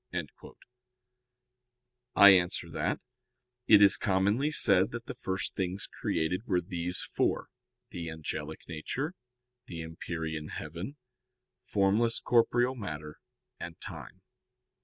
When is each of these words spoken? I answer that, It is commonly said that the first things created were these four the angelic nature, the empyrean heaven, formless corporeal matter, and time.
I 2.15 2.29
answer 2.29 2.71
that, 2.71 2.99
It 3.67 3.83
is 3.83 3.97
commonly 3.97 4.49
said 4.49 4.89
that 4.93 5.05
the 5.05 5.13
first 5.13 5.53
things 5.53 5.85
created 5.85 6.47
were 6.47 6.59
these 6.59 7.03
four 7.03 7.49
the 7.91 8.09
angelic 8.09 8.61
nature, 8.67 9.13
the 9.67 9.83
empyrean 9.83 10.47
heaven, 10.47 10.97
formless 11.67 12.19
corporeal 12.19 12.73
matter, 12.73 13.19
and 13.59 13.79
time. 13.79 14.23